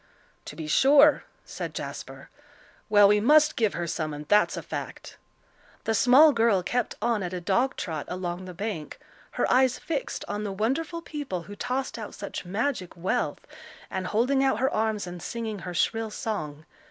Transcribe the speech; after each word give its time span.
"To 0.45 0.55
be 0.55 0.65
sure," 0.65 1.25
said 1.45 1.75
Jasper. 1.75 2.31
"Well, 2.89 3.07
we 3.07 3.19
must 3.19 3.55
give 3.55 3.75
her 3.75 3.85
some, 3.85 4.15
and 4.15 4.27
that's 4.27 4.57
a 4.57 4.63
fact." 4.63 5.17
The 5.83 5.93
small 5.93 6.31
girl 6.33 6.63
kept 6.63 6.95
on 7.03 7.21
at 7.21 7.33
a 7.35 7.39
dog 7.39 7.75
trot 7.75 8.05
along 8.07 8.45
the 8.45 8.55
bank, 8.55 8.97
her 9.33 9.45
eyes 9.47 9.77
fixed 9.77 10.25
on 10.27 10.43
the 10.43 10.51
wonderful 10.51 11.03
people 11.03 11.43
who 11.43 11.55
tossed 11.55 11.99
out 11.99 12.15
such 12.15 12.45
magic 12.45 12.97
wealth, 12.97 13.45
and 13.91 14.07
holding 14.07 14.43
out 14.43 14.57
her 14.57 14.73
arms 14.73 15.05
and 15.05 15.21
singing 15.21 15.59
her 15.59 15.73
shrill 15.75 16.09
song. 16.09 16.65